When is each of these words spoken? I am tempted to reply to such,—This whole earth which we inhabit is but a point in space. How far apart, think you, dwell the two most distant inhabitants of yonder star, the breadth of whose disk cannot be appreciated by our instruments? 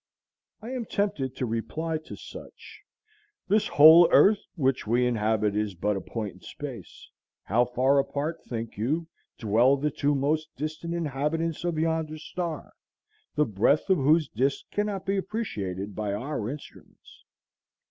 I 0.63 0.71
am 0.71 0.85
tempted 0.85 1.35
to 1.35 1.45
reply 1.45 1.99
to 2.05 2.15
such,—This 2.15 3.67
whole 3.67 4.09
earth 4.11 4.39
which 4.55 4.87
we 4.87 5.05
inhabit 5.05 5.55
is 5.55 5.75
but 5.75 5.95
a 5.95 6.01
point 6.01 6.33
in 6.33 6.39
space. 6.39 7.09
How 7.43 7.65
far 7.65 7.99
apart, 7.99 8.43
think 8.49 8.77
you, 8.77 9.07
dwell 9.37 9.77
the 9.77 9.91
two 9.91 10.15
most 10.15 10.49
distant 10.55 10.95
inhabitants 10.95 11.63
of 11.63 11.77
yonder 11.77 12.17
star, 12.17 12.71
the 13.35 13.45
breadth 13.45 13.91
of 13.91 13.97
whose 13.97 14.27
disk 14.27 14.65
cannot 14.71 15.05
be 15.05 15.17
appreciated 15.17 15.93
by 15.95 16.13
our 16.13 16.49
instruments? 16.49 17.23